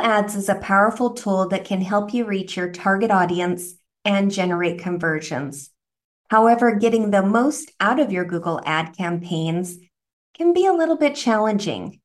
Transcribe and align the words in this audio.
Google 0.00 0.12
Ads 0.12 0.34
is 0.34 0.48
a 0.48 0.54
powerful 0.54 1.10
tool 1.10 1.48
that 1.48 1.66
can 1.66 1.82
help 1.82 2.14
you 2.14 2.24
reach 2.24 2.56
your 2.56 2.70
target 2.70 3.10
audience 3.10 3.74
and 4.02 4.30
generate 4.30 4.80
conversions. 4.80 5.72
However, 6.30 6.74
getting 6.74 7.10
the 7.10 7.22
most 7.22 7.70
out 7.80 8.00
of 8.00 8.10
your 8.10 8.24
Google 8.24 8.62
ad 8.64 8.96
campaigns 8.96 9.76
can 10.34 10.54
be 10.54 10.64
a 10.64 10.72
little 10.72 10.96
bit 10.96 11.16
challenging. 11.16 12.00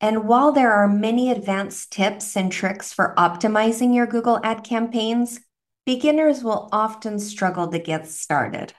And 0.00 0.28
while 0.28 0.52
there 0.52 0.70
are 0.70 0.86
many 0.86 1.32
advanced 1.32 1.90
tips 1.90 2.36
and 2.36 2.52
tricks 2.52 2.92
for 2.92 3.12
optimizing 3.18 3.92
your 3.92 4.06
Google 4.06 4.38
ad 4.44 4.62
campaigns, 4.62 5.40
beginners 5.84 6.44
will 6.44 6.68
often 6.70 7.18
struggle 7.18 7.66
to 7.66 7.80
get 7.80 8.06
started. 8.06 8.72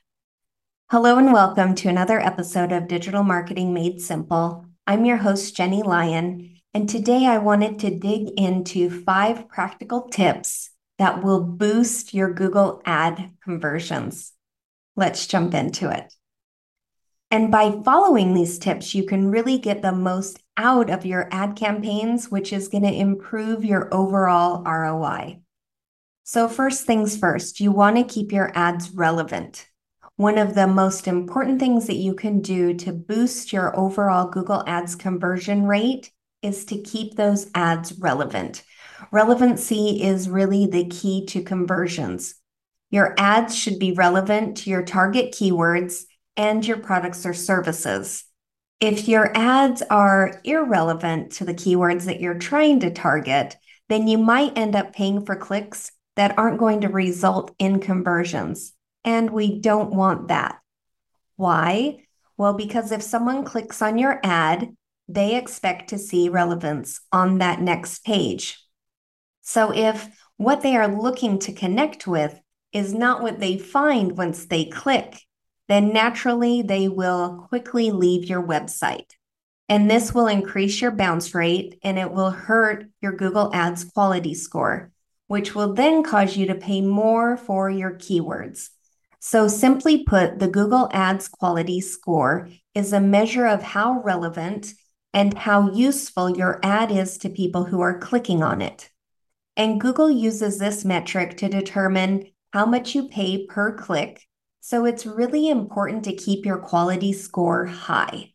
Hello, 0.89 1.17
and 1.17 1.33
welcome 1.33 1.75
to 1.75 1.89
another 1.89 2.21
episode 2.21 2.71
of 2.71 2.87
Digital 2.87 3.23
Marketing 3.23 3.73
Made 3.73 3.99
Simple. 3.99 4.67
I'm 4.87 5.03
your 5.03 5.17
host, 5.17 5.53
Jenny 5.53 5.83
Lyon 5.83 6.52
and 6.73 6.89
today 6.89 7.25
I 7.27 7.37
wanted 7.37 7.79
to 7.79 7.99
dig 7.99 8.29
into 8.37 8.89
five 9.03 9.47
practical 9.47 10.09
tips 10.09 10.71
that 10.97 11.23
will 11.23 11.43
boost 11.43 12.13
your 12.13 12.33
Google 12.33 12.81
ad 12.85 13.31
conversions. 13.43 14.31
Let's 14.95 15.27
jump 15.27 15.53
into 15.53 15.89
it. 15.89 16.13
And 17.29 17.51
by 17.51 17.81
following 17.83 18.33
these 18.33 18.59
tips, 18.59 18.93
you 18.93 19.05
can 19.05 19.31
really 19.31 19.57
get 19.57 19.81
the 19.81 19.91
most 19.91 20.39
out 20.55 20.89
of 20.89 21.05
your 21.05 21.27
ad 21.31 21.55
campaigns, 21.55 22.29
which 22.29 22.53
is 22.53 22.67
going 22.67 22.83
to 22.83 22.93
improve 22.93 23.65
your 23.65 23.91
overall 23.93 24.63
ROI. 24.63 25.39
So, 26.23 26.47
first 26.47 26.85
things 26.85 27.17
first, 27.17 27.59
you 27.59 27.71
want 27.71 27.97
to 27.97 28.03
keep 28.03 28.31
your 28.31 28.51
ads 28.55 28.91
relevant. 28.91 29.67
One 30.15 30.37
of 30.37 30.53
the 30.53 30.67
most 30.67 31.07
important 31.07 31.59
things 31.59 31.87
that 31.87 31.95
you 31.95 32.13
can 32.13 32.39
do 32.39 32.75
to 32.75 32.93
boost 32.93 33.51
your 33.51 33.77
overall 33.77 34.29
Google 34.29 34.63
Ads 34.67 34.95
conversion 34.95 35.65
rate 35.65 36.11
is 36.43 36.65
to 36.65 36.81
keep 36.81 37.15
those 37.15 37.49
ads 37.55 37.97
relevant. 37.99 38.63
Relevancy 39.11 40.03
is 40.03 40.29
really 40.29 40.67
the 40.67 40.85
key 40.85 41.25
to 41.27 41.41
conversions. 41.41 42.35
Your 42.89 43.15
ads 43.17 43.55
should 43.55 43.79
be 43.79 43.93
relevant 43.93 44.57
to 44.57 44.69
your 44.69 44.83
target 44.83 45.33
keywords 45.33 46.03
and 46.37 46.65
your 46.65 46.77
products 46.77 47.25
or 47.25 47.33
services. 47.33 48.25
If 48.79 49.07
your 49.07 49.35
ads 49.35 49.81
are 49.83 50.41
irrelevant 50.43 51.31
to 51.33 51.45
the 51.45 51.53
keywords 51.53 52.05
that 52.05 52.19
you're 52.19 52.37
trying 52.37 52.81
to 52.81 52.91
target, 52.91 53.55
then 53.89 54.07
you 54.07 54.17
might 54.17 54.57
end 54.57 54.75
up 54.75 54.93
paying 54.93 55.25
for 55.25 55.35
clicks 55.35 55.91
that 56.15 56.37
aren't 56.37 56.59
going 56.59 56.81
to 56.81 56.89
result 56.89 57.55
in 57.59 57.79
conversions. 57.79 58.73
And 59.03 59.31
we 59.31 59.59
don't 59.59 59.95
want 59.95 60.27
that. 60.27 60.59
Why? 61.35 62.05
Well, 62.37 62.53
because 62.53 62.91
if 62.91 63.01
someone 63.01 63.43
clicks 63.43 63.81
on 63.81 63.97
your 63.97 64.19
ad 64.23 64.75
they 65.07 65.35
expect 65.35 65.89
to 65.89 65.97
see 65.97 66.29
relevance 66.29 67.01
on 67.11 67.39
that 67.39 67.61
next 67.61 68.03
page. 68.03 68.59
So 69.41 69.73
if 69.73 70.09
what 70.37 70.61
they 70.61 70.75
are 70.75 70.87
looking 70.87 71.39
to 71.39 71.53
connect 71.53 72.07
with 72.07 72.39
is 72.71 72.93
not 72.93 73.21
what 73.21 73.39
they 73.39 73.57
find 73.57 74.17
once 74.17 74.45
they 74.45 74.65
click, 74.65 75.19
then 75.67 75.93
naturally 75.93 76.61
they 76.61 76.87
will 76.87 77.45
quickly 77.49 77.91
leave 77.91 78.25
your 78.25 78.41
website. 78.41 79.11
And 79.69 79.89
this 79.89 80.13
will 80.13 80.27
increase 80.27 80.81
your 80.81 80.91
bounce 80.91 81.33
rate 81.33 81.79
and 81.83 81.97
it 81.97 82.11
will 82.11 82.31
hurt 82.31 82.85
your 83.01 83.13
Google 83.13 83.53
Ads 83.53 83.85
quality 83.85 84.33
score, 84.33 84.91
which 85.27 85.55
will 85.55 85.73
then 85.73 86.03
cause 86.03 86.35
you 86.35 86.47
to 86.47 86.55
pay 86.55 86.81
more 86.81 87.37
for 87.37 87.69
your 87.69 87.91
keywords. 87.91 88.69
So, 89.19 89.47
simply 89.47 90.03
put, 90.03 90.39
the 90.39 90.49
Google 90.49 90.89
Ads 90.91 91.29
quality 91.29 91.79
score 91.79 92.49
is 92.75 92.91
a 92.91 92.99
measure 92.99 93.45
of 93.45 93.63
how 93.63 94.01
relevant 94.01 94.73
and 95.13 95.37
how 95.37 95.71
useful 95.71 96.35
your 96.35 96.59
ad 96.63 96.91
is 96.91 97.17
to 97.19 97.29
people 97.29 97.65
who 97.65 97.81
are 97.81 97.99
clicking 97.99 98.41
on 98.41 98.61
it. 98.61 98.89
And 99.55 99.79
Google 99.79 100.09
uses 100.09 100.57
this 100.57 100.83
metric 100.83 101.37
to 101.37 101.47
determine 101.47 102.31
how 102.51 102.65
much 102.65 102.95
you 102.95 103.07
pay 103.07 103.45
per 103.45 103.73
click. 103.73 104.23
So 104.61 104.85
it's 104.85 105.05
really 105.05 105.49
important 105.49 106.03
to 106.05 106.15
keep 106.15 106.45
your 106.45 106.57
quality 106.57 107.13
score 107.13 107.65
high. 107.65 108.33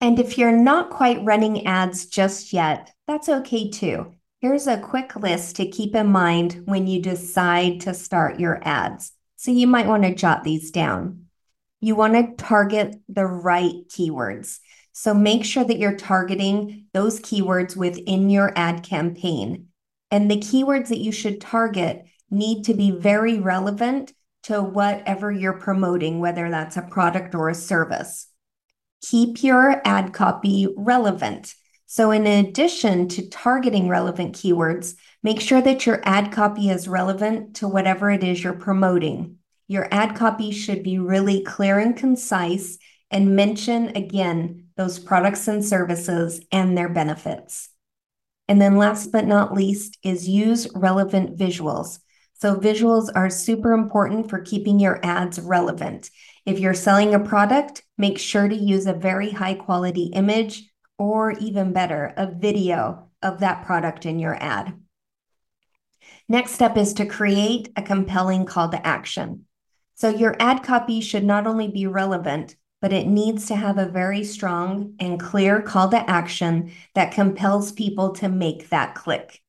And 0.00 0.18
if 0.18 0.38
you're 0.38 0.52
not 0.52 0.90
quite 0.90 1.24
running 1.24 1.66
ads 1.66 2.06
just 2.06 2.52
yet, 2.52 2.92
that's 3.06 3.28
okay 3.28 3.70
too. 3.70 4.14
Here's 4.40 4.66
a 4.66 4.78
quick 4.78 5.16
list 5.16 5.56
to 5.56 5.68
keep 5.68 5.94
in 5.94 6.08
mind 6.08 6.62
when 6.66 6.86
you 6.86 7.00
decide 7.00 7.80
to 7.82 7.94
start 7.94 8.38
your 8.38 8.60
ads. 8.62 9.12
So 9.36 9.50
you 9.50 9.66
might 9.66 9.86
want 9.86 10.02
to 10.02 10.14
jot 10.14 10.44
these 10.44 10.70
down. 10.70 11.26
You 11.80 11.96
want 11.96 12.14
to 12.14 12.42
target 12.42 12.96
the 13.08 13.26
right 13.26 13.74
keywords. 13.88 14.58
So 14.96 15.12
make 15.12 15.44
sure 15.44 15.64
that 15.64 15.78
you're 15.78 15.96
targeting 15.96 16.86
those 16.92 17.18
keywords 17.18 17.76
within 17.76 18.30
your 18.30 18.52
ad 18.54 18.84
campaign. 18.84 19.66
And 20.12 20.30
the 20.30 20.36
keywords 20.36 20.88
that 20.88 21.00
you 21.00 21.10
should 21.10 21.40
target 21.40 22.04
need 22.30 22.64
to 22.66 22.74
be 22.74 22.92
very 22.92 23.40
relevant 23.40 24.12
to 24.44 24.62
whatever 24.62 25.32
you're 25.32 25.58
promoting, 25.58 26.20
whether 26.20 26.48
that's 26.48 26.76
a 26.76 26.82
product 26.82 27.34
or 27.34 27.48
a 27.48 27.56
service. 27.56 28.28
Keep 29.02 29.42
your 29.42 29.82
ad 29.84 30.12
copy 30.12 30.72
relevant. 30.76 31.54
So, 31.86 32.12
in 32.12 32.26
addition 32.26 33.08
to 33.08 33.28
targeting 33.28 33.88
relevant 33.88 34.36
keywords, 34.36 34.94
make 35.24 35.40
sure 35.40 35.60
that 35.60 35.86
your 35.86 36.02
ad 36.04 36.30
copy 36.30 36.70
is 36.70 36.86
relevant 36.86 37.56
to 37.56 37.68
whatever 37.68 38.10
it 38.10 38.22
is 38.22 38.44
you're 38.44 38.52
promoting. 38.52 39.38
Your 39.66 39.88
ad 39.90 40.14
copy 40.14 40.52
should 40.52 40.84
be 40.84 40.98
really 40.98 41.42
clear 41.42 41.80
and 41.80 41.96
concise 41.96 42.78
and 43.10 43.36
mention 43.36 43.96
again 43.96 44.68
those 44.76 44.98
products 44.98 45.46
and 45.48 45.64
services 45.64 46.40
and 46.50 46.76
their 46.76 46.88
benefits. 46.88 47.70
And 48.48 48.60
then 48.60 48.76
last 48.76 49.12
but 49.12 49.26
not 49.26 49.54
least 49.54 49.98
is 50.02 50.28
use 50.28 50.68
relevant 50.74 51.38
visuals. 51.38 51.98
So 52.34 52.56
visuals 52.56 53.10
are 53.14 53.30
super 53.30 53.72
important 53.72 54.28
for 54.28 54.40
keeping 54.40 54.78
your 54.78 55.00
ads 55.04 55.38
relevant. 55.38 56.10
If 56.44 56.58
you're 56.58 56.74
selling 56.74 57.14
a 57.14 57.20
product, 57.20 57.82
make 57.96 58.18
sure 58.18 58.48
to 58.48 58.56
use 58.56 58.86
a 58.86 58.92
very 58.92 59.30
high 59.30 59.54
quality 59.54 60.06
image 60.06 60.70
or 60.98 61.32
even 61.32 61.72
better, 61.72 62.12
a 62.16 62.30
video 62.30 63.10
of 63.22 63.40
that 63.40 63.64
product 63.64 64.04
in 64.04 64.18
your 64.18 64.34
ad. 64.34 64.74
Next 66.28 66.52
step 66.52 66.76
is 66.76 66.94
to 66.94 67.06
create 67.06 67.70
a 67.76 67.82
compelling 67.82 68.44
call 68.44 68.68
to 68.70 68.86
action. 68.86 69.46
So 69.94 70.08
your 70.08 70.36
ad 70.40 70.62
copy 70.62 71.00
should 71.00 71.24
not 71.24 71.46
only 71.46 71.68
be 71.68 71.86
relevant, 71.86 72.56
but 72.84 72.92
it 72.92 73.06
needs 73.06 73.46
to 73.46 73.56
have 73.56 73.78
a 73.78 73.88
very 73.88 74.22
strong 74.22 74.94
and 75.00 75.18
clear 75.18 75.62
call 75.62 75.88
to 75.88 76.10
action 76.10 76.70
that 76.94 77.14
compels 77.14 77.72
people 77.72 78.12
to 78.12 78.28
make 78.28 78.68
that 78.68 78.94
click. 78.94 79.40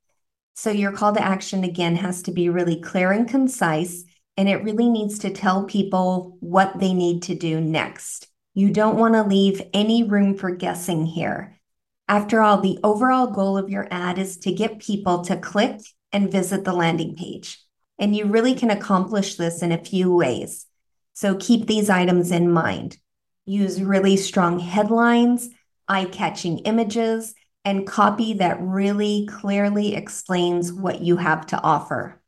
So, 0.54 0.72
your 0.72 0.94
call 0.94 1.14
to 1.14 1.22
action 1.22 1.66
again 1.66 1.98
has 1.98 2.22
to 2.22 2.32
be 2.32 2.48
really 2.48 2.80
clear 2.80 3.12
and 3.12 3.28
concise, 3.28 4.06
and 4.38 4.48
it 4.48 4.64
really 4.64 4.88
needs 4.88 5.20
to 5.20 5.32
tell 5.32 5.66
people 5.66 6.38
what 6.40 6.80
they 6.80 6.94
need 6.94 7.24
to 7.24 7.36
do 7.36 7.60
next. 7.60 8.30
You 8.54 8.72
don't 8.72 8.96
want 8.96 9.16
to 9.16 9.24
leave 9.24 9.62
any 9.74 10.04
room 10.04 10.38
for 10.38 10.52
guessing 10.52 11.06
here. 11.06 11.60
After 12.08 12.40
all, 12.40 12.62
the 12.62 12.80
overall 12.86 13.28
goal 13.28 13.58
of 13.58 13.70
your 13.70 13.90
ad 13.92 14.18
is 14.18 14.38
to 14.38 14.54
get 14.54 14.80
people 14.80 15.26
to 15.26 15.36
click 15.36 15.82
and 16.14 16.32
visit 16.32 16.64
the 16.64 16.72
landing 16.72 17.18
page. 17.18 17.60
And 18.00 18.16
you 18.16 18.28
really 18.28 18.56
can 18.56 18.72
accomplish 18.72 19.36
this 19.36 19.62
in 19.62 19.74
a 19.74 19.84
few 19.84 20.16
ways. 20.16 20.68
So 21.12 21.36
keep 21.36 21.68
these 21.68 21.90
items 21.90 22.32
in 22.32 22.50
mind 22.50 22.98
use 23.46 23.82
really 23.82 24.18
strong 24.18 24.60
headlines, 24.60 25.50
eye 25.88 26.06
catching 26.06 26.60
images, 26.60 27.36
and 27.64 27.88
copy 27.88 28.34
that 28.34 28.62
really 28.62 29.28
clearly 29.32 29.96
explains 29.96 30.72
what 30.72 31.02
you 31.02 31.18
have 31.18 31.46
to 31.48 31.62
offer. 31.62 32.22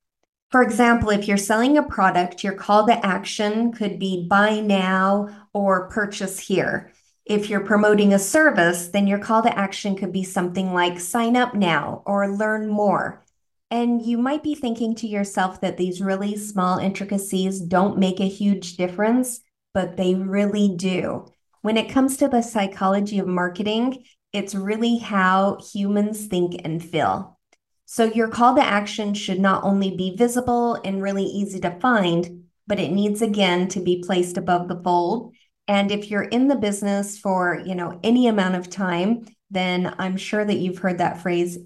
For 0.50 0.64
example, 0.64 1.10
if 1.10 1.28
you're 1.28 1.38
selling 1.38 1.78
a 1.78 1.84
product, 1.84 2.44
your 2.44 2.54
call 2.54 2.88
to 2.88 3.06
action 3.06 3.74
could 3.74 4.00
be 4.00 4.28
buy 4.28 4.62
now 4.62 5.48
or 5.54 5.90
purchase 5.90 6.40
here. 6.40 6.92
If 7.26 7.50
you're 7.50 7.66
promoting 7.66 8.14
a 8.14 8.20
service, 8.20 8.88
then 8.88 9.06
your 9.06 9.20
call 9.20 9.42
to 9.44 9.58
action 9.58 9.98
could 9.98 10.14
be 10.14 10.24
something 10.24 10.74
like 10.74 11.00
sign 11.00 11.36
up 11.36 11.54
now 11.54 12.02
or 12.06 12.30
learn 12.30 12.70
more. 12.70 13.26
And 13.70 14.02
you 14.02 14.18
might 14.18 14.44
be 14.44 14.56
thinking 14.56 14.96
to 14.96 15.08
yourself 15.08 15.60
that 15.60 15.76
these 15.76 16.02
really 16.02 16.38
small 16.38 16.78
intricacies 16.78 17.60
don't 17.60 17.98
make 17.98 18.22
a 18.22 18.30
huge 18.30 18.78
difference, 18.78 19.42
but 19.78 19.96
they 19.96 20.16
really 20.16 20.70
do. 20.76 21.24
When 21.62 21.78
it 21.78 21.92
comes 21.92 22.18
to 22.18 22.28
the 22.28 22.42
psychology 22.42 23.20
of 23.20 23.28
marketing, 23.28 24.06
it's 24.34 24.56
really 24.56 24.98
how 24.98 25.60
humans 25.72 26.26
think 26.26 26.60
and 26.64 26.84
feel. 26.84 27.38
So 27.86 28.06
your 28.06 28.28
call 28.28 28.56
to 28.56 28.64
action 28.64 29.14
should 29.14 29.40
not 29.40 29.64
only 29.64 29.96
be 29.96 30.16
visible 30.16 30.82
and 30.84 31.00
really 31.04 31.26
easy 31.26 31.60
to 31.60 31.80
find, 31.80 32.46
but 32.66 32.80
it 32.80 32.92
needs 32.92 33.22
again 33.22 33.68
to 33.68 33.80
be 33.80 34.04
placed 34.04 34.38
above 34.38 34.68
the 34.68 34.82
fold. 34.82 35.36
And 35.68 35.92
if 35.92 36.10
you're 36.10 36.24
in 36.24 36.48
the 36.48 36.56
business 36.56 37.20
for, 37.20 37.62
you 37.64 37.76
know, 37.76 38.00
any 38.02 38.26
amount 38.26 38.56
of 38.56 38.72
time, 38.72 39.28
then 39.52 39.94
I'm 40.00 40.18
sure 40.18 40.44
that 40.44 40.58
you've 40.58 40.80
heard 40.80 40.98
that 40.98 41.22
phrase 41.22 41.60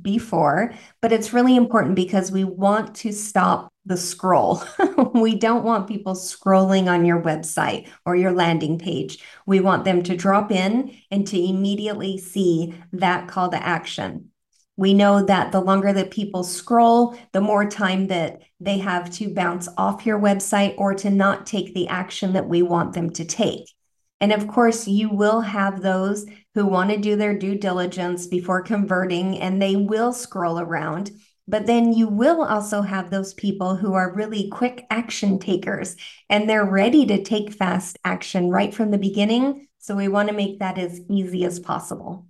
before, 0.00 0.72
but 1.02 1.12
it's 1.12 1.34
really 1.34 1.54
important 1.54 1.96
because 1.96 2.32
we 2.32 2.44
want 2.44 2.94
to 2.96 3.12
stop 3.12 3.70
the 3.88 3.96
scroll. 3.96 4.62
we 5.14 5.34
don't 5.34 5.64
want 5.64 5.88
people 5.88 6.14
scrolling 6.14 6.86
on 6.86 7.04
your 7.04 7.20
website 7.20 7.88
or 8.04 8.14
your 8.14 8.32
landing 8.32 8.78
page. 8.78 9.18
We 9.46 9.60
want 9.60 9.84
them 9.84 10.02
to 10.04 10.16
drop 10.16 10.52
in 10.52 10.96
and 11.10 11.26
to 11.26 11.42
immediately 11.42 12.18
see 12.18 12.74
that 12.92 13.28
call 13.28 13.50
to 13.50 13.66
action. 13.66 14.30
We 14.76 14.94
know 14.94 15.24
that 15.24 15.50
the 15.50 15.60
longer 15.60 15.92
that 15.92 16.12
people 16.12 16.44
scroll, 16.44 17.16
the 17.32 17.40
more 17.40 17.68
time 17.68 18.06
that 18.08 18.42
they 18.60 18.78
have 18.78 19.10
to 19.14 19.34
bounce 19.34 19.68
off 19.76 20.06
your 20.06 20.20
website 20.20 20.74
or 20.78 20.94
to 20.94 21.10
not 21.10 21.46
take 21.46 21.74
the 21.74 21.88
action 21.88 22.34
that 22.34 22.48
we 22.48 22.62
want 22.62 22.92
them 22.92 23.10
to 23.10 23.24
take. 23.24 23.72
And 24.20 24.32
of 24.32 24.46
course, 24.48 24.86
you 24.86 25.08
will 25.08 25.40
have 25.40 25.80
those 25.80 26.26
who 26.54 26.66
want 26.66 26.90
to 26.90 26.96
do 26.96 27.16
their 27.16 27.38
due 27.38 27.56
diligence 27.56 28.26
before 28.26 28.62
converting 28.62 29.38
and 29.38 29.60
they 29.60 29.76
will 29.76 30.12
scroll 30.12 30.60
around. 30.60 31.10
But 31.48 31.64
then 31.66 31.94
you 31.94 32.08
will 32.08 32.42
also 32.42 32.82
have 32.82 33.10
those 33.10 33.32
people 33.32 33.74
who 33.74 33.94
are 33.94 34.14
really 34.14 34.48
quick 34.50 34.86
action 34.90 35.38
takers 35.38 35.96
and 36.28 36.48
they're 36.48 36.64
ready 36.64 37.06
to 37.06 37.24
take 37.24 37.54
fast 37.54 37.98
action 38.04 38.50
right 38.50 38.72
from 38.72 38.90
the 38.90 38.98
beginning. 38.98 39.66
So 39.78 39.96
we 39.96 40.08
want 40.08 40.28
to 40.28 40.34
make 40.34 40.58
that 40.58 40.76
as 40.76 41.00
easy 41.08 41.46
as 41.46 41.58
possible. 41.58 42.26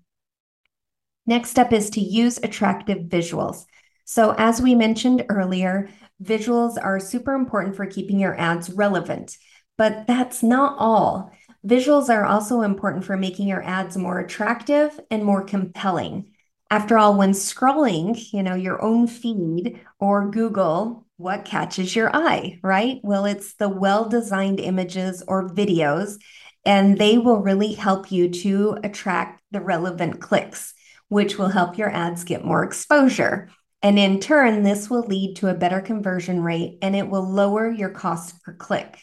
Next 1.26 1.58
up 1.58 1.72
is 1.72 1.90
to 1.90 2.00
use 2.00 2.38
attractive 2.38 3.08
visuals. 3.08 3.64
So, 4.04 4.34
as 4.38 4.62
we 4.62 4.74
mentioned 4.74 5.26
earlier, 5.28 5.90
visuals 6.22 6.82
are 6.82 6.98
super 6.98 7.34
important 7.34 7.76
for 7.76 7.84
keeping 7.84 8.18
your 8.18 8.38
ads 8.40 8.70
relevant, 8.70 9.36
but 9.76 10.06
that's 10.06 10.42
not 10.42 10.76
all. 10.78 11.30
Visuals 11.66 12.08
are 12.08 12.24
also 12.24 12.62
important 12.62 13.04
for 13.04 13.16
making 13.16 13.48
your 13.48 13.62
ads 13.62 13.96
more 13.96 14.20
attractive 14.20 14.98
and 15.10 15.24
more 15.24 15.44
compelling. 15.44 16.30
After 16.70 16.98
all, 16.98 17.16
when 17.16 17.32
scrolling, 17.32 18.32
you 18.32 18.42
know, 18.42 18.54
your 18.54 18.82
own 18.82 19.06
feed 19.06 19.80
or 19.98 20.30
Google, 20.30 21.06
what 21.16 21.46
catches 21.46 21.96
your 21.96 22.14
eye, 22.14 22.60
right? 22.62 23.00
Well, 23.02 23.24
it's 23.24 23.54
the 23.54 23.68
well-designed 23.68 24.60
images 24.60 25.22
or 25.26 25.48
videos, 25.48 26.18
and 26.66 26.98
they 26.98 27.16
will 27.16 27.38
really 27.38 27.72
help 27.72 28.12
you 28.12 28.28
to 28.28 28.78
attract 28.84 29.42
the 29.50 29.60
relevant 29.60 30.20
clicks, 30.20 30.74
which 31.08 31.38
will 31.38 31.48
help 31.48 31.78
your 31.78 31.90
ads 31.90 32.24
get 32.24 32.44
more 32.44 32.62
exposure. 32.62 33.48
And 33.80 33.98
in 33.98 34.20
turn, 34.20 34.62
this 34.62 34.90
will 34.90 35.06
lead 35.06 35.36
to 35.36 35.48
a 35.48 35.54
better 35.54 35.80
conversion 35.80 36.42
rate 36.42 36.78
and 36.82 36.94
it 36.94 37.08
will 37.08 37.26
lower 37.26 37.70
your 37.70 37.90
cost 37.90 38.42
per 38.42 38.52
click. 38.52 38.98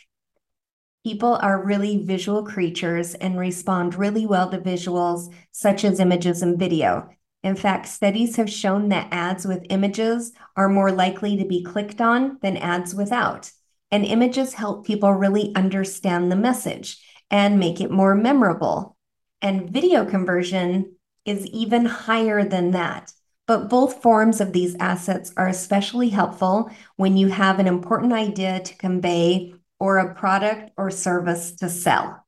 People 1.04 1.36
are 1.42 1.64
really 1.64 2.04
visual 2.04 2.44
creatures 2.44 3.14
and 3.16 3.40
respond 3.40 3.96
really 3.96 4.26
well 4.26 4.50
to 4.52 4.58
visuals, 4.58 5.34
such 5.52 5.86
as 5.86 6.00
images 6.00 6.42
and 6.42 6.60
video. 6.60 7.10
In 7.46 7.56
fact, 7.56 7.86
studies 7.86 8.38
have 8.38 8.50
shown 8.50 8.90
that 8.90 9.10
ads 9.12 9.46
with 9.46 9.68
images 9.70 10.34
are 10.56 10.68
more 10.68 10.92
likely 10.92 11.38
to 11.38 11.46
be 11.46 11.62
clicked 11.62 12.02
on 12.02 12.40
than 12.42 12.58
ads 12.58 12.96
without. 12.96 13.52
And 13.92 14.04
images 14.04 14.56
help 14.56 14.88
people 14.88 15.12
really 15.14 15.54
understand 15.54 16.32
the 16.32 16.36
message 16.36 16.98
and 17.30 17.60
make 17.60 17.80
it 17.80 17.92
more 17.92 18.16
memorable. 18.16 18.98
And 19.44 19.70
video 19.70 20.06
conversion 20.06 20.96
is 21.24 21.46
even 21.46 21.86
higher 21.86 22.44
than 22.44 22.72
that. 22.72 23.14
But 23.46 23.70
both 23.70 24.02
forms 24.02 24.42
of 24.42 24.52
these 24.52 24.76
assets 24.80 25.32
are 25.38 25.48
especially 25.48 26.10
helpful 26.10 26.72
when 26.96 27.16
you 27.16 27.28
have 27.28 27.60
an 27.60 27.68
important 27.68 28.12
idea 28.12 28.60
to 28.60 28.78
convey 28.78 29.54
or 29.80 30.00
a 30.00 30.16
product 30.16 30.72
or 30.78 30.90
service 30.90 31.52
to 31.58 31.70
sell. 31.70 32.26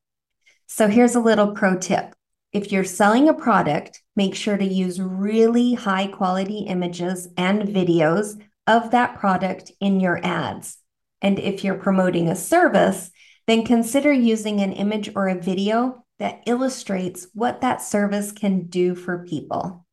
So 0.67 0.87
here's 0.87 1.15
a 1.15 1.19
little 1.19 1.55
pro 1.55 1.75
tip. 1.75 2.13
If 2.57 2.71
you're 2.71 2.85
selling 2.85 3.29
a 3.29 3.35
product, 3.35 4.01
make 4.15 4.33
sure 4.33 4.57
to 4.57 4.65
use 4.65 4.99
really 4.99 5.75
high 5.75 6.07
quality 6.07 6.61
images 6.61 7.27
and 7.37 7.61
videos 7.67 8.41
of 8.65 8.89
that 8.89 9.19
product 9.19 9.71
in 9.79 9.99
your 9.99 10.19
ads. 10.25 10.79
And 11.21 11.37
if 11.37 11.63
you're 11.63 11.75
promoting 11.75 12.29
a 12.29 12.35
service, 12.35 13.11
then 13.45 13.63
consider 13.63 14.11
using 14.11 14.59
an 14.59 14.73
image 14.73 15.11
or 15.15 15.27
a 15.27 15.39
video 15.39 16.03
that 16.17 16.41
illustrates 16.47 17.27
what 17.35 17.61
that 17.61 17.79
service 17.79 18.31
can 18.31 18.65
do 18.65 18.95
for 18.95 19.23
people. 19.23 19.85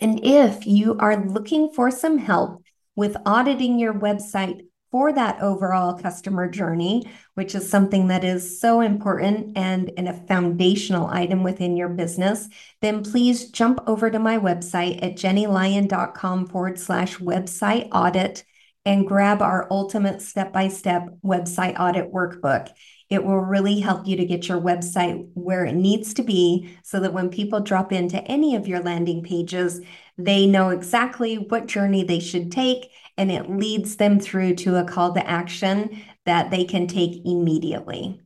And 0.00 0.24
if 0.24 0.66
you 0.66 0.96
are 0.98 1.26
looking 1.26 1.72
for 1.74 1.90
some 1.90 2.16
help 2.16 2.62
with 2.96 3.18
auditing 3.26 3.78
your 3.78 3.92
website 3.92 4.62
for 4.90 5.12
that 5.12 5.40
overall 5.40 5.96
customer 5.96 6.48
journey, 6.48 7.04
which 7.34 7.54
is 7.54 7.68
something 7.68 8.08
that 8.08 8.24
is 8.24 8.60
so 8.60 8.80
important 8.80 9.56
and, 9.56 9.90
and 9.96 10.08
a 10.08 10.26
foundational 10.26 11.06
item 11.06 11.42
within 11.42 11.76
your 11.76 11.88
business, 11.88 12.48
then 12.80 13.02
please 13.02 13.50
jump 13.50 13.80
over 13.86 14.10
to 14.10 14.18
my 14.18 14.38
website 14.38 15.02
at 15.02 15.16
jennylyon.com 15.16 16.46
forward 16.46 16.78
slash 16.78 17.18
website 17.18 17.88
audit 17.92 18.44
and 18.84 19.06
grab 19.06 19.42
our 19.42 19.68
ultimate 19.70 20.22
step 20.22 20.52
by 20.52 20.68
step 20.68 21.06
website 21.24 21.78
audit 21.78 22.12
workbook. 22.12 22.70
It 23.10 23.24
will 23.24 23.40
really 23.40 23.80
help 23.80 24.06
you 24.06 24.16
to 24.16 24.24
get 24.24 24.48
your 24.48 24.60
website 24.60 25.28
where 25.34 25.64
it 25.64 25.74
needs 25.74 26.14
to 26.14 26.22
be 26.22 26.76
so 26.82 27.00
that 27.00 27.12
when 27.12 27.28
people 27.28 27.60
drop 27.60 27.92
into 27.92 28.22
any 28.24 28.54
of 28.54 28.68
your 28.68 28.80
landing 28.80 29.22
pages, 29.22 29.80
they 30.24 30.46
know 30.46 30.70
exactly 30.70 31.36
what 31.36 31.66
journey 31.66 32.04
they 32.04 32.20
should 32.20 32.50
take 32.52 32.90
and 33.16 33.30
it 33.30 33.50
leads 33.50 33.96
them 33.96 34.18
through 34.18 34.54
to 34.54 34.76
a 34.76 34.84
call 34.84 35.12
to 35.12 35.28
action 35.28 36.02
that 36.24 36.50
they 36.50 36.64
can 36.64 36.86
take 36.86 37.20
immediately. 37.24 38.20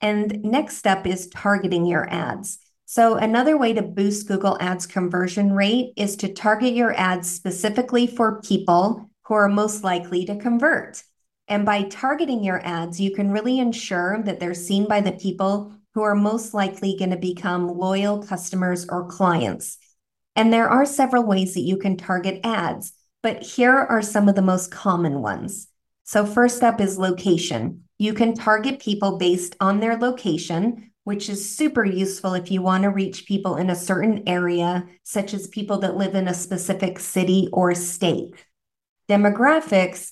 And 0.00 0.42
next 0.42 0.76
step 0.76 1.06
is 1.06 1.28
targeting 1.28 1.86
your 1.86 2.08
ads. 2.12 2.58
So, 2.84 3.14
another 3.14 3.56
way 3.56 3.72
to 3.72 3.80
boost 3.80 4.28
Google 4.28 4.58
Ads 4.60 4.86
conversion 4.86 5.52
rate 5.52 5.94
is 5.96 6.16
to 6.16 6.32
target 6.32 6.74
your 6.74 6.92
ads 6.92 7.30
specifically 7.30 8.06
for 8.06 8.42
people 8.42 9.08
who 9.22 9.34
are 9.34 9.48
most 9.48 9.84
likely 9.84 10.26
to 10.26 10.36
convert. 10.36 11.02
And 11.48 11.64
by 11.64 11.84
targeting 11.84 12.44
your 12.44 12.60
ads, 12.66 13.00
you 13.00 13.14
can 13.14 13.30
really 13.30 13.58
ensure 13.58 14.22
that 14.24 14.40
they're 14.40 14.52
seen 14.52 14.86
by 14.86 15.00
the 15.00 15.12
people 15.12 15.72
who 15.94 16.02
are 16.02 16.14
most 16.14 16.52
likely 16.52 16.96
going 16.98 17.10
to 17.10 17.16
become 17.16 17.68
loyal 17.68 18.22
customers 18.22 18.86
or 18.88 19.06
clients. 19.06 19.78
And 20.34 20.52
there 20.52 20.68
are 20.68 20.86
several 20.86 21.24
ways 21.24 21.54
that 21.54 21.60
you 21.60 21.76
can 21.76 21.96
target 21.96 22.40
ads 22.44 22.92
but 23.22 23.42
here 23.42 23.74
are 23.76 24.02
some 24.02 24.28
of 24.28 24.34
the 24.34 24.42
most 24.42 24.70
common 24.70 25.22
ones. 25.22 25.68
So, 26.04 26.26
first 26.26 26.62
up 26.62 26.80
is 26.80 26.98
location. 26.98 27.84
You 27.98 28.14
can 28.14 28.34
target 28.34 28.80
people 28.80 29.16
based 29.16 29.54
on 29.60 29.78
their 29.78 29.96
location, 29.96 30.90
which 31.04 31.28
is 31.28 31.56
super 31.56 31.84
useful 31.84 32.34
if 32.34 32.50
you 32.50 32.62
want 32.62 32.82
to 32.82 32.90
reach 32.90 33.26
people 33.26 33.56
in 33.56 33.70
a 33.70 33.76
certain 33.76 34.24
area, 34.26 34.86
such 35.04 35.34
as 35.34 35.46
people 35.46 35.78
that 35.78 35.96
live 35.96 36.16
in 36.16 36.26
a 36.26 36.34
specific 36.34 36.98
city 36.98 37.48
or 37.52 37.74
state. 37.76 38.34
Demographics 39.08 40.10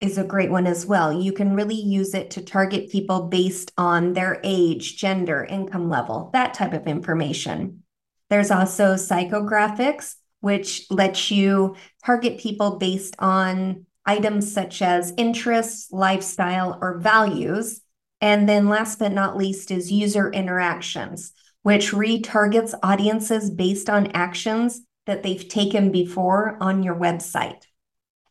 is 0.00 0.16
a 0.16 0.24
great 0.24 0.50
one 0.50 0.66
as 0.66 0.86
well. 0.86 1.12
You 1.12 1.32
can 1.32 1.54
really 1.54 1.76
use 1.76 2.14
it 2.14 2.30
to 2.32 2.42
target 2.42 2.90
people 2.90 3.28
based 3.28 3.72
on 3.76 4.14
their 4.14 4.40
age, 4.42 4.96
gender, 4.96 5.44
income 5.44 5.90
level, 5.90 6.30
that 6.32 6.54
type 6.54 6.72
of 6.72 6.86
information. 6.86 7.82
There's 8.32 8.50
also 8.50 8.94
psychographics, 8.94 10.14
which 10.40 10.86
lets 10.88 11.30
you 11.30 11.76
target 12.02 12.40
people 12.40 12.78
based 12.78 13.14
on 13.18 13.84
items 14.06 14.50
such 14.50 14.80
as 14.80 15.12
interests, 15.18 15.92
lifestyle, 15.92 16.78
or 16.80 16.96
values. 16.96 17.82
And 18.22 18.48
then 18.48 18.70
last 18.70 18.98
but 18.98 19.12
not 19.12 19.36
least 19.36 19.70
is 19.70 19.92
user 19.92 20.32
interactions, 20.32 21.34
which 21.60 21.90
retargets 21.90 22.72
audiences 22.82 23.50
based 23.50 23.90
on 23.90 24.12
actions 24.12 24.80
that 25.04 25.22
they've 25.22 25.46
taken 25.46 25.92
before 25.92 26.56
on 26.58 26.82
your 26.82 26.94
website. 26.96 27.64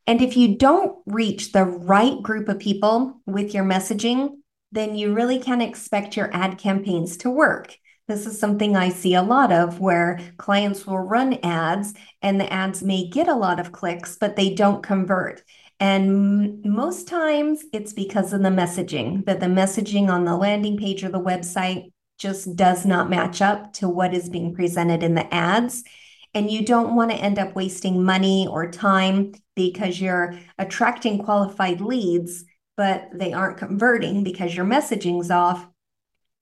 And 0.08 0.20
if 0.20 0.36
you 0.36 0.58
don't 0.58 0.98
reach 1.06 1.52
the 1.52 1.66
right 1.66 2.20
group 2.24 2.50
of 2.50 2.58
people 2.58 3.22
with 3.28 3.54
your 3.54 3.66
messaging, 3.66 4.38
then 4.72 4.96
you 4.96 5.14
really 5.14 5.38
can't 5.38 5.62
expect 5.62 6.18
your 6.18 6.36
ad 6.36 6.58
campaigns 6.58 7.18
to 7.18 7.30
work. 7.30 7.78
This 8.12 8.26
is 8.26 8.38
something 8.38 8.76
I 8.76 8.90
see 8.90 9.14
a 9.14 9.24
lot 9.24 9.54
of 9.54 9.80
where 9.80 10.20
clients 10.36 10.86
will 10.86 11.00
run 11.00 11.40
ads 11.44 11.94
and 12.22 12.42
the 12.42 12.52
ads 12.52 12.84
may 12.84 13.08
get 13.08 13.30
a 13.30 13.36
lot 13.36 13.58
of 13.58 13.72
clicks, 13.72 14.18
but 14.18 14.36
they 14.36 14.54
don't 14.54 14.84
convert. 14.84 15.42
And 15.80 16.62
most 16.66 17.08
times 17.08 17.64
it's 17.72 17.94
because 17.94 18.34
of 18.34 18.42
the 18.42 18.50
messaging, 18.50 19.24
that 19.28 19.40
the 19.40 19.46
messaging 19.46 20.10
on 20.10 20.26
the 20.26 20.36
landing 20.36 20.78
page 20.78 21.06
or 21.06 21.10
the 21.10 21.22
website 21.22 21.94
just 22.18 22.54
does 22.58 22.86
not 22.86 23.10
match 23.10 23.42
up 23.42 23.72
to 23.76 23.88
what 23.88 24.14
is 24.14 24.28
being 24.28 24.54
presented 24.54 25.04
in 25.04 25.16
the 25.16 25.34
ads. 25.34 25.86
And 26.34 26.52
you 26.52 26.66
don't 26.66 26.98
want 26.98 27.12
to 27.12 27.18
end 27.18 27.40
up 27.40 27.56
wasting 27.56 28.04
money 28.04 28.46
or 28.46 28.72
time 28.72 29.32
because 29.56 30.02
you're 30.02 30.38
attracting 30.60 31.24
qualified 31.24 31.80
leads, 31.80 32.44
but 32.76 33.08
they 33.14 33.32
aren't 33.32 33.58
converting 33.58 34.26
because 34.26 34.54
your 34.54 34.66
messaging's 34.66 35.32
off. 35.32 35.66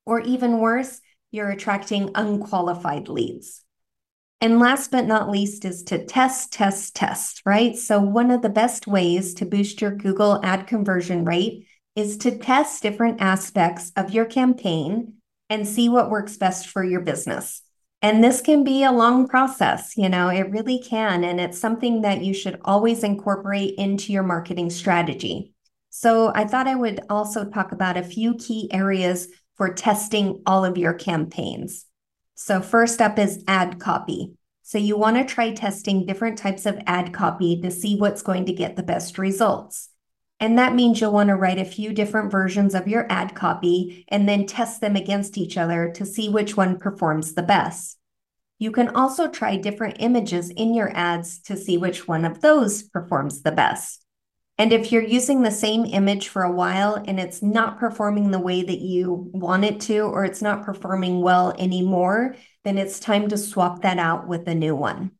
Or 0.07 0.21
even 0.21 0.57
worse, 0.57 1.01
you're 1.31 1.50
attracting 1.50 2.12
unqualified 2.15 3.07
leads. 3.07 3.63
And 4.41 4.59
last 4.59 4.91
but 4.91 5.05
not 5.05 5.29
least 5.29 5.65
is 5.65 5.83
to 5.83 6.05
test, 6.05 6.53
test, 6.53 6.95
test, 6.95 7.41
right? 7.45 7.75
So, 7.75 8.00
one 8.00 8.31
of 8.31 8.41
the 8.41 8.50
best 8.50 8.88
ways 8.88 9.33
to 9.36 9.45
boost 9.45 9.81
your 9.81 9.91
Google 9.91 10.39
ad 10.43 10.65
conversion 10.65 11.25
rate 11.25 11.67
is 11.95 12.17
to 12.19 12.38
test 12.38 12.81
different 12.81 13.19
aspects 13.19 13.91
of 13.98 14.12
your 14.12 14.25
campaign 14.25 15.15
and 15.50 15.67
see 15.67 15.89
what 15.89 16.09
works 16.09 16.38
best 16.38 16.67
for 16.67 16.83
your 16.83 17.01
business. 17.01 17.62
And 18.01 18.24
this 18.24 18.39
can 18.39 18.63
be 18.63 18.83
a 18.86 18.93
long 18.93 19.27
process, 19.27 19.98
you 19.98 20.07
know, 20.07 20.29
it 20.29 20.50
really 20.51 20.79
can. 20.79 21.25
And 21.25 21.41
it's 21.41 21.59
something 21.59 22.03
that 22.03 22.24
you 22.24 22.33
should 22.33 22.62
always 22.63 23.03
incorporate 23.03 23.75
into 23.77 24.13
your 24.13 24.24
marketing 24.24 24.69
strategy. 24.69 25.51
So, 25.89 26.31
I 26.33 26.45
thought 26.45 26.67
I 26.67 26.75
would 26.75 27.01
also 27.09 27.43
talk 27.43 27.74
about 27.74 27.98
a 27.98 28.03
few 28.03 28.36
key 28.36 28.69
areas 28.71 29.27
for 29.59 29.73
testing 29.73 30.41
all 30.45 30.63
of 30.63 30.77
your 30.77 30.93
campaigns. 30.93 31.85
So, 32.33 32.61
first 32.61 33.01
up 33.01 33.19
is 33.19 33.43
ad 33.45 33.77
copy. 33.77 34.31
So, 34.63 34.77
you 34.77 34.97
want 34.97 35.17
to 35.17 35.25
try 35.25 35.51
testing 35.51 36.05
different 36.05 36.37
types 36.37 36.65
of 36.65 36.79
ad 36.87 37.13
copy 37.13 37.61
to 37.61 37.69
see 37.69 37.97
what's 37.97 38.21
going 38.21 38.45
to 38.45 38.53
get 38.53 38.77
the 38.77 38.83
best 38.83 39.17
results. 39.17 39.89
And 40.39 40.57
that 40.57 40.73
means 40.73 41.01
you'll 41.01 41.11
want 41.11 41.27
to 41.27 41.35
write 41.35 41.59
a 41.59 41.65
few 41.65 41.91
different 41.91 42.31
versions 42.31 42.73
of 42.73 42.87
your 42.87 43.05
ad 43.11 43.35
copy 43.35 44.05
and 44.07 44.29
then 44.29 44.45
test 44.45 44.79
them 44.79 44.95
against 44.95 45.37
each 45.37 45.57
other 45.57 45.91
to 45.95 46.05
see 46.05 46.29
which 46.29 46.55
one 46.55 46.79
performs 46.79 47.33
the 47.33 47.43
best. 47.43 47.97
You 48.59 48.71
can 48.71 48.87
also 48.95 49.27
try 49.27 49.57
different 49.57 49.97
images 49.99 50.49
in 50.49 50.73
your 50.73 50.95
ads 50.95 51.41
to 51.43 51.57
see 51.57 51.77
which 51.77 52.07
one 52.07 52.23
of 52.23 52.39
those 52.39 52.83
performs 52.83 53.41
the 53.41 53.51
best. 53.51 54.05
And 54.59 54.73
if 54.73 54.91
you're 54.91 55.01
using 55.01 55.41
the 55.41 55.51
same 55.51 55.85
image 55.85 56.27
for 56.27 56.43
a 56.43 56.51
while 56.51 57.01
and 57.07 57.17
it's 57.17 57.41
not 57.41 57.79
performing 57.79 58.29
the 58.29 58.39
way 58.39 58.61
that 58.61 58.79
you 58.79 59.29
want 59.31 59.63
it 59.63 59.79
to, 59.81 60.01
or 60.01 60.25
it's 60.25 60.41
not 60.41 60.65
performing 60.65 61.21
well 61.21 61.55
anymore, 61.57 62.35
then 62.65 62.77
it's 62.77 62.99
time 62.99 63.29
to 63.29 63.37
swap 63.37 63.83
that 63.83 63.97
out 63.97 64.27
with 64.27 64.49
a 64.49 64.53
new 64.53 64.75
one. 64.75 65.11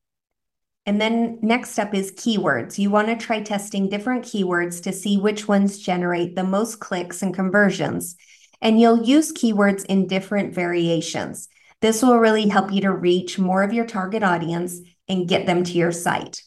And 0.86 1.00
then 1.00 1.40
next 1.42 1.80
up 1.80 1.94
is 1.94 2.12
keywords. 2.12 2.78
You 2.78 2.90
want 2.90 3.08
to 3.08 3.16
try 3.16 3.42
testing 3.42 3.88
different 3.88 4.26
keywords 4.26 4.84
to 4.84 4.92
see 4.92 5.18
which 5.18 5.48
ones 5.48 5.80
generate 5.80 6.36
the 6.36 6.44
most 6.44 6.82
clicks 6.82 7.22
and 7.22 7.34
conversions. 7.34 8.18
And 8.62 8.78
you'll 8.82 9.04
use 9.04 9.32
keywords 9.32 9.86
in 9.86 10.08
different 10.08 10.54
variations. 10.54 11.48
This 11.80 12.04
will 12.04 12.20
really 12.20 12.50
help 12.50 12.74
you 12.74 12.82
to 12.82 12.92
reach 12.92 13.40
more 13.40 13.64
of 13.64 13.72
your 13.72 13.86
target 13.86 14.22
audience 14.22 14.82
and 15.08 15.30
get 15.30 15.46
them 15.46 15.64
to 15.64 15.72
your 15.72 15.94
site. 15.94 16.42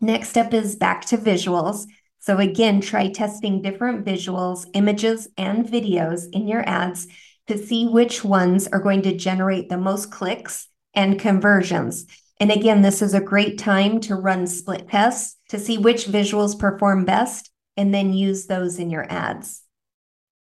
Next 0.00 0.36
up 0.36 0.54
is 0.54 0.76
back 0.76 1.04
to 1.06 1.16
visuals. 1.16 1.86
So 2.20 2.38
again, 2.38 2.80
try 2.80 3.08
testing 3.08 3.62
different 3.62 4.04
visuals, 4.04 4.66
images, 4.74 5.28
and 5.36 5.66
videos 5.66 6.26
in 6.32 6.46
your 6.46 6.68
ads 6.68 7.06
to 7.48 7.58
see 7.58 7.86
which 7.86 8.24
ones 8.24 8.68
are 8.68 8.80
going 8.80 9.02
to 9.02 9.16
generate 9.16 9.68
the 9.68 9.78
most 9.78 10.10
clicks 10.10 10.68
and 10.94 11.18
conversions. 11.18 12.06
And 12.40 12.52
again, 12.52 12.82
this 12.82 13.02
is 13.02 13.14
a 13.14 13.20
great 13.20 13.58
time 13.58 14.00
to 14.02 14.14
run 14.14 14.46
split 14.46 14.88
tests 14.88 15.36
to 15.48 15.58
see 15.58 15.78
which 15.78 16.06
visuals 16.06 16.58
perform 16.58 17.04
best 17.04 17.50
and 17.76 17.92
then 17.92 18.12
use 18.12 18.46
those 18.46 18.78
in 18.78 18.90
your 18.90 19.10
ads. 19.10 19.62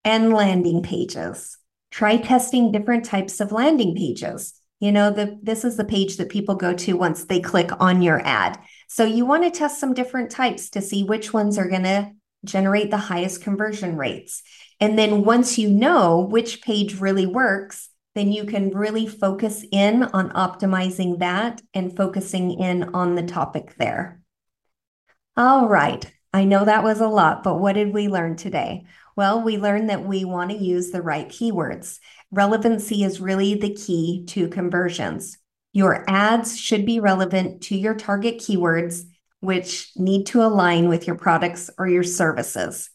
And 0.05 0.33
landing 0.33 0.83
pages. 0.83 1.59
Try 1.91 2.17
testing 2.17 2.73
different 2.73 3.05
types 3.05 3.41
of 3.41 3.53
landing 3.53 3.95
pages. 3.95 4.55
You 4.81 4.93
know, 4.93 5.11
the, 5.11 5.39
this 5.43 5.65
is 5.65 5.77
the 5.77 5.85
page 5.85 6.17
that 6.17 6.29
people 6.29 6.55
go 6.55 6.73
to 6.73 6.93
once 6.95 7.25
they 7.25 7.41
click 7.41 7.71
on 7.81 8.01
your 8.03 8.21
ad. 8.25 8.59
So 8.89 9.05
you 9.05 9.27
want 9.27 9.45
to 9.45 9.51
test 9.51 9.79
some 9.79 9.95
different 9.95 10.31
types 10.31 10.71
to 10.71 10.81
see 10.81 11.05
which 11.05 11.33
ones 11.33 11.59
are 11.59 11.69
going 11.69 11.85
to 11.85 12.11
generate 12.45 12.91
the 12.91 12.97
highest 12.97 13.43
conversion 13.43 13.97
rates. 13.97 14.43
And 14.81 14.99
then 14.99 15.25
once 15.25 15.59
you 15.59 15.71
know 15.71 16.21
which 16.21 16.63
page 16.63 17.01
really 17.01 17.27
works, 17.27 17.91
then 18.15 18.33
you 18.33 18.45
can 18.45 18.71
really 18.71 19.07
focus 19.07 19.65
in 19.71 20.05
on 20.05 20.31
optimizing 20.31 21.19
that 21.19 21.61
and 21.75 21.97
focusing 21.97 22.59
in 22.59 22.95
on 22.95 23.15
the 23.15 23.23
topic 23.23 23.75
there. 23.79 24.21
All 25.37 25.69
right. 25.69 26.11
I 26.33 26.45
know 26.45 26.65
that 26.65 26.83
was 26.83 27.01
a 27.01 27.09
lot, 27.09 27.43
but 27.43 27.59
what 27.59 27.75
did 27.75 27.93
we 27.93 28.09
learn 28.09 28.37
today? 28.37 28.85
Well, 29.17 29.43
we 29.43 29.59
learned 29.59 29.91
that 29.91 30.05
we 30.05 30.25
want 30.25 30.51
to 30.51 30.57
use 30.57 30.91
the 30.91 31.03
right 31.03 31.29
keywords. 31.29 31.99
Relevancy 32.31 33.03
is 33.03 33.21
really 33.21 33.55
the 33.55 33.75
key 33.75 34.25
to 34.29 34.49
conversions. 34.49 35.39
Your 35.79 36.05
ads 36.09 36.59
should 36.59 36.85
be 36.85 36.99
relevant 36.99 37.63
to 37.69 37.77
your 37.77 37.95
target 37.95 38.39
keywords, 38.39 39.05
which 39.39 39.93
need 39.95 40.27
to 40.27 40.43
align 40.43 40.89
with 40.89 41.07
your 41.07 41.15
products 41.15 41.71
or 41.79 41.87
your 41.87 42.03
services. 42.03 42.91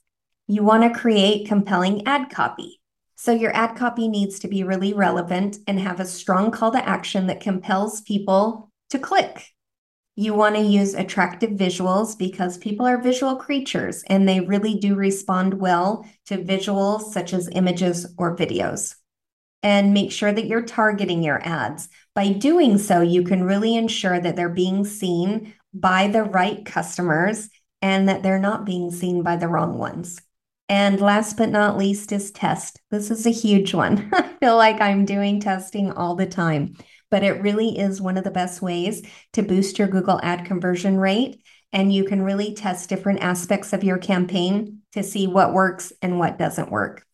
You 0.48 0.66
want 0.66 0.84
to 0.84 1.00
create 1.00 1.48
compelling 1.48 2.06
ad 2.06 2.30
copy. 2.30 2.82
So, 3.16 3.32
your 3.32 3.56
ad 3.56 3.78
copy 3.78 4.10
needs 4.10 4.38
to 4.40 4.50
be 4.50 4.66
really 4.66 4.92
relevant 4.92 5.60
and 5.66 5.80
have 5.80 6.02
a 6.02 6.06
strong 6.06 6.52
call 6.52 6.72
to 6.74 6.86
action 6.86 7.28
that 7.28 7.40
compels 7.40 8.02
people 8.02 8.70
to 8.90 9.00
click. 9.00 9.48
You 10.18 10.34
want 10.34 10.56
to 10.56 10.62
use 10.62 10.94
attractive 10.94 11.52
visuals 11.52 12.18
because 12.18 12.58
people 12.58 12.86
are 12.86 13.02
visual 13.02 13.38
creatures 13.38 14.04
and 14.08 14.28
they 14.28 14.42
really 14.42 14.76
do 14.76 14.96
respond 14.96 15.54
well 15.54 16.06
to 16.26 16.38
visuals 16.38 17.14
such 17.14 17.32
as 17.32 17.48
images 17.54 18.14
or 18.18 18.36
videos 18.36 18.96
and 19.64 19.94
make 19.94 20.12
sure 20.12 20.32
that 20.32 20.46
you're 20.46 20.62
targeting 20.62 21.24
your 21.24 21.42
ads. 21.44 21.90
By 22.14 22.34
doing 22.34 22.78
so, 22.78 23.02
you 23.02 23.24
can 23.24 23.44
really 23.44 23.76
ensure 23.76 24.20
that 24.20 24.36
they're 24.36 24.50
being 24.50 24.86
seen 24.86 25.54
by 25.74 26.08
the 26.08 26.24
right 26.24 26.64
customers 26.64 27.50
and 27.82 28.08
that 28.10 28.22
they're 28.22 28.40
not 28.40 28.66
being 28.66 28.92
seen 28.92 29.24
by 29.24 29.38
the 29.38 29.48
wrong 29.48 29.78
ones. 29.78 30.22
And 30.70 31.02
last 31.02 31.38
but 31.38 31.50
not 31.50 31.78
least 31.78 32.12
is 32.12 32.32
test. 32.32 32.80
This 32.92 33.10
is 33.10 33.26
a 33.26 33.32
huge 33.32 33.74
one. 33.74 34.10
I 34.14 34.34
feel 34.40 34.56
like 34.58 34.82
I'm 34.82 35.06
doing 35.06 35.40
testing 35.40 35.92
all 35.92 36.16
the 36.16 36.26
time, 36.26 36.76
but 37.10 37.24
it 37.24 37.42
really 37.42 37.78
is 37.78 38.02
one 38.02 38.18
of 38.18 38.24
the 38.24 38.32
best 38.32 38.62
ways 38.62 39.02
to 39.34 39.42
boost 39.42 39.80
your 39.80 39.88
Google 39.88 40.20
ad 40.24 40.46
conversion 40.46 40.98
rate. 40.98 41.42
And 41.72 41.92
you 41.92 42.04
can 42.04 42.22
really 42.22 42.54
test 42.54 42.90
different 42.90 43.22
aspects 43.22 43.74
of 43.74 43.84
your 43.84 43.98
campaign 43.98 44.80
to 44.94 45.04
see 45.04 45.28
what 45.28 45.54
works 45.54 45.92
and 46.02 46.20
what 46.20 46.38
doesn't 46.38 46.72
work. 46.72 47.06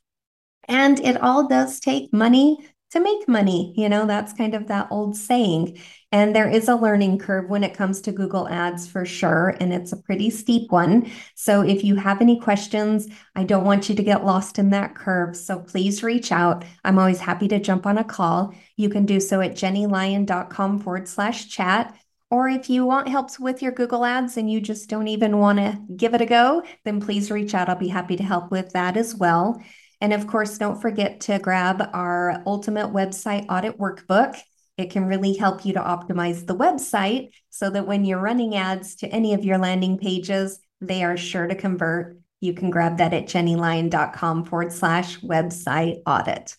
And 0.70 1.00
it 1.00 1.22
all 1.22 1.48
does 1.48 1.80
take 1.80 2.14
money 2.14 2.58
to 2.92 3.00
make 3.00 3.28
money. 3.28 3.74
You 3.78 3.90
know, 3.90 4.06
that's 4.06 4.34
kind 4.34 4.56
of 4.56 4.68
that 4.68 4.88
old 4.92 5.16
saying. 5.16 5.80
And 6.12 6.36
there 6.36 6.50
is 6.50 6.68
a 6.68 6.76
learning 6.76 7.20
curve 7.20 7.50
when 7.50 7.64
it 7.64 7.76
comes 7.76 8.02
to 8.02 8.12
Google 8.12 8.48
Ads 8.48 8.88
for 8.88 9.06
sure. 9.06 9.56
And 9.60 9.72
it's 9.72 9.92
a 9.92 9.98
pretty 9.98 10.32
steep 10.32 10.72
one. 10.72 11.12
So 11.36 11.62
if 11.62 11.84
you 11.84 11.96
have 11.96 12.20
any 12.20 12.40
questions, 12.40 13.08
I 13.36 13.44
don't 13.44 13.64
want 13.64 13.90
you 13.90 13.96
to 13.96 14.04
get 14.04 14.26
lost 14.26 14.58
in 14.58 14.72
that 14.72 14.96
curve. 14.96 15.36
So 15.36 15.60
please 15.60 16.02
reach 16.02 16.32
out. 16.32 16.66
I'm 16.84 16.98
always 16.98 17.20
happy 17.20 17.48
to 17.50 17.60
jump 17.60 17.86
on 17.86 18.00
a 18.00 18.04
call. 18.04 18.56
You 18.76 18.90
can 18.90 19.06
do 19.06 19.20
so 19.20 19.40
at 19.42 19.52
jennylyon.com 19.52 20.80
forward 20.80 21.08
slash 21.08 21.48
chat. 21.48 21.96
Or 22.32 22.48
if 22.48 22.70
you 22.70 22.86
want 22.86 23.08
help 23.08 23.40
with 23.40 23.62
your 23.62 23.72
Google 23.72 24.06
Ads 24.06 24.38
and 24.38 24.52
you 24.52 24.62
just 24.62 24.90
don't 24.90 25.08
even 25.08 25.38
want 25.38 25.58
to 25.58 25.80
give 25.96 26.14
it 26.14 26.22
a 26.22 26.28
go, 26.28 26.64
then 26.86 27.02
please 27.02 27.32
reach 27.32 27.56
out. 27.56 27.70
I'll 27.70 27.76
be 27.76 27.88
happy 27.88 28.18
to 28.18 28.24
help 28.24 28.52
with 28.52 28.72
that 28.74 28.98
as 28.98 29.16
well. 29.16 29.62
And 30.02 30.14
of 30.14 30.28
course, 30.28 30.58
don't 30.58 30.82
forget 30.82 31.22
to 31.22 31.40
grab 31.40 31.90
our 31.94 32.42
Ultimate 32.46 32.94
Website 32.94 33.46
Audit 33.50 33.78
Workbook. 33.78 34.38
It 34.78 34.92
can 34.92 35.06
really 35.06 35.36
help 35.36 35.66
you 35.66 35.74
to 35.74 35.80
optimize 35.80 36.46
the 36.46 36.56
website 36.56 37.32
so 37.50 37.70
that 37.70 37.86
when 37.86 38.06
you're 38.06 38.20
running 38.20 38.56
ads 38.56 38.96
to 38.98 39.08
any 39.08 39.34
of 39.34 39.44
your 39.44 39.58
landing 39.58 39.98
pages, 39.98 40.60
they 40.80 41.04
are 41.04 41.18
sure 41.18 41.48
to 41.48 41.56
convert. 41.56 42.18
You 42.40 42.54
can 42.54 42.70
grab 42.70 43.00
that 43.00 43.14
at 43.14 43.26
jennylyon.com 43.26 44.46
forward 44.46 44.72
slash 44.72 45.20
website 45.20 46.02
audit. 46.06 46.56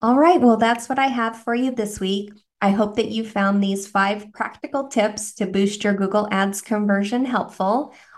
All 0.00 0.18
right, 0.18 0.40
well, 0.40 0.56
that's 0.56 0.88
what 0.88 0.98
I 0.98 1.06
have 1.06 1.44
for 1.44 1.54
you 1.54 1.70
this 1.70 2.00
week. 2.00 2.32
I 2.60 2.70
hope 2.70 2.96
that 2.96 3.10
you 3.10 3.24
found 3.24 3.62
these 3.62 3.86
five 3.86 4.32
practical 4.32 4.88
tips 4.88 5.34
to 5.34 5.46
boost 5.46 5.84
your 5.84 5.94
Google 5.94 6.28
Ads 6.32 6.62
conversion 6.62 7.24
helpful. 7.24 7.94